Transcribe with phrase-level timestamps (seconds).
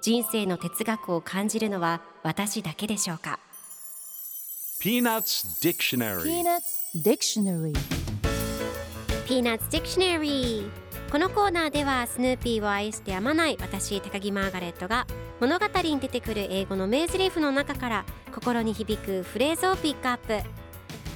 [0.00, 3.38] 人生の哲学を感じるのは私だけでしょうか
[4.80, 6.22] ？Peanuts Dictionary.
[6.22, 6.62] Peanuts
[7.02, 7.72] Dictionary.
[9.26, 10.70] Peanuts Dictionary
[11.12, 15.06] このコーナーではスヌーピーを愛してやまない私高木マーガレットが
[15.38, 18.04] 物語に出てくる英語の名台詞の中から
[18.34, 20.48] 心に響くフレーズをピックアップ。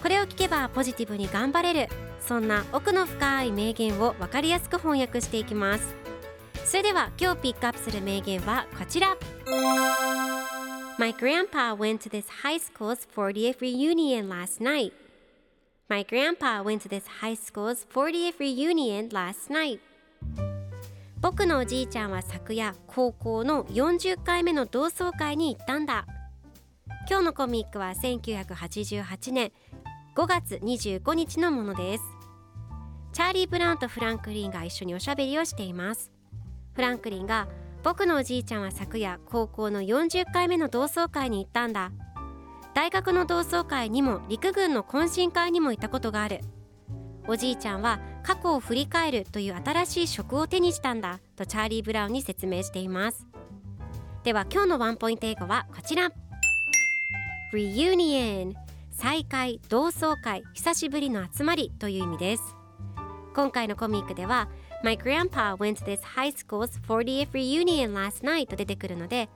[0.03, 1.89] これを聞けばポジティブに頑張れる
[2.21, 6.02] そんな奥の深い名言を分かりやすく翻訳していきます
[6.65, 9.17] それでは今日ピックアップする名言はこちら
[10.99, 14.93] My grandpa went to this high school's 40th reunion last night
[15.89, 19.81] My grandpa went to this high school's 40th reunion last night
[21.21, 26.07] 僕のおじいちゃんは昨夜高校の40回目の同窓会に行ったんだ
[27.09, 29.53] 今日のコミックは1988年
[30.15, 32.05] 5月25日のものです
[33.13, 36.11] チャーリー・ブラウンとフランクリンが一緒におしゃべりをしています
[36.75, 37.49] フランクリンが
[37.83, 41.93] 僕のおじいちゃんは昨夜高校の40回目の同窓会に行ったんだ。
[42.75, 46.41] 大学の同窓会にも陸軍の懇親会にも行ったことがある。
[47.29, 53.27] おじいちゃんは過去を振り返るという新しい職を手にしたんだとチャーリー・ブラウンに説明しています。
[54.25, 56.11] では今日のワンポイント英語はこちら。
[57.53, 58.55] Reunion
[58.93, 62.62] 再会同窓会久しぶりの集まりという意味です。
[63.35, 64.49] 今回のコミックでは
[64.83, 69.29] My grandpa went to this high school's 40th reunion last night と出てくるので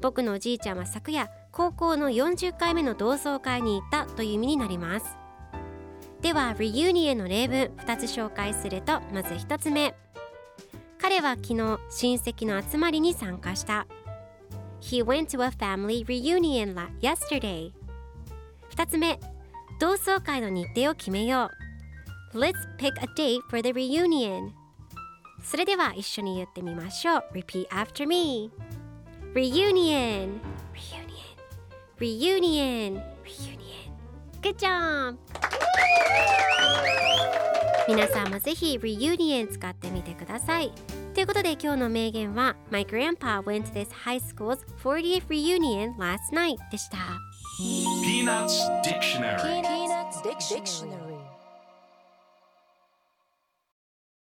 [0.00, 5.16] 僕のおじいちゃんは昨夜高校の40回目の同窓会に行ったという意味になります。
[6.22, 9.94] では reunion の例文2つ紹介するとまず1つ目。
[10.98, 13.86] 彼は昨日親戚の集まりに参加した。
[14.80, 17.72] He went to a family reunion yesterday
[18.74, 19.18] 2つ目。
[19.80, 21.69] 同窓会の日程を決めよう。
[22.33, 24.51] Let's pick a date for the reunion
[25.43, 28.51] それでは一緒に言ってみましょう Repeat after me
[29.33, 30.39] Reunion
[30.73, 31.15] Reunion
[31.99, 33.91] Reunion Reunion
[34.41, 35.17] Good job!
[37.87, 40.71] 皆さんもぜひ Reunion 使ってみてください
[41.13, 46.97] ということで今日の名言は My grandpa went to this high school's 40th reunion last night でした
[48.03, 51.08] Peanuts Dictionary Peanuts Dictionary